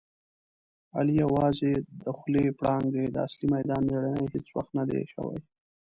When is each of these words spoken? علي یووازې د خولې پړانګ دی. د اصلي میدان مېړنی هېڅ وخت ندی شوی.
علي 0.97 1.13
یووازې 1.23 1.71
د 2.01 2.03
خولې 2.17 2.45
پړانګ 2.57 2.85
دی. 2.95 3.05
د 3.09 3.15
اصلي 3.27 3.47
میدان 3.55 3.81
مېړنی 3.87 4.25
هېڅ 4.33 4.47
وخت 4.57 4.71
ندی 4.77 5.01
شوی. 5.13 5.37